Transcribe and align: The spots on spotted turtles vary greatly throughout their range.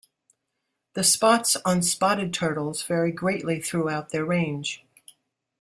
The 0.95 1.03
spots 1.03 1.57
on 1.57 1.83
spotted 1.83 2.33
turtles 2.33 2.81
vary 2.81 3.11
greatly 3.11 3.61
throughout 3.61 4.09
their 4.09 4.25
range. 4.25 4.83